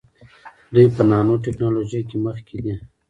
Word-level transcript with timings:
دوی 0.73 0.87
په 0.95 1.01
نانو 1.09 1.33
ټیکنالوژۍ 1.43 2.01
کې 2.09 2.17
مخکې 2.25 2.57
دي. 2.63 2.75